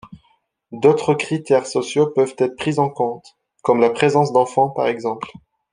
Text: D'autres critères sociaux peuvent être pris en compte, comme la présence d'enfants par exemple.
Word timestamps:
D'autres 0.71 1.13
critères 1.13 1.67
sociaux 1.67 2.07
peuvent 2.07 2.33
être 2.39 2.55
pris 2.55 2.79
en 2.79 2.89
compte, 2.89 3.37
comme 3.61 3.79
la 3.81 3.91
présence 3.91 4.31
d'enfants 4.33 4.71
par 4.71 4.87
exemple. 4.87 5.29